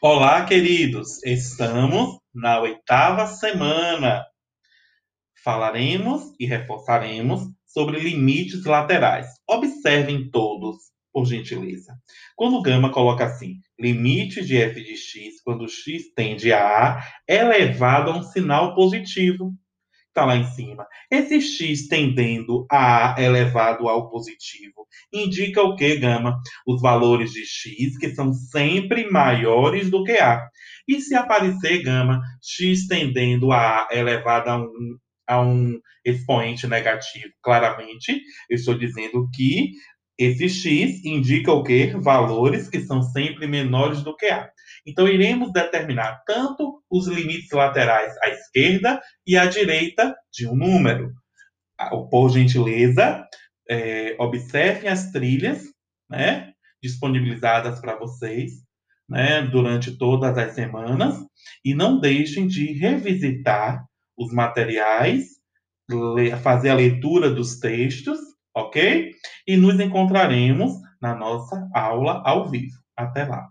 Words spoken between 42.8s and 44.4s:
são sempre menores do que